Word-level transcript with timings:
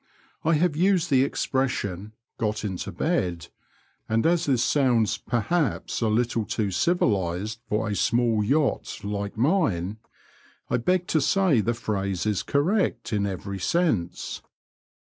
I 0.43 0.55
have 0.55 0.75
used 0.75 1.11
the 1.11 1.23
expression" 1.23 2.13
got 2.39 2.65
into 2.65 2.91
bed," 2.91 3.49
a>nd 4.09 4.25
as 4.25 4.47
this 4.47 4.63
sounds 4.63 5.17
perhaps 5.19 6.01
a 6.01 6.07
little 6.07 6.43
too 6.43 6.71
civilised 6.71 7.59
for 7.69 7.87
a 7.87 7.95
small 7.95 8.43
yacht 8.43 9.03
like 9.03 9.37
mine, 9.37 9.99
I 10.71 10.77
beg 10.77 11.05
to 11.09 11.21
say 11.21 11.61
the 11.61 11.75
phrase 11.75 12.25
is 12.25 12.41
correct 12.41 13.13
in 13.13 13.27
every 13.27 13.59
sense. 13.59 14.41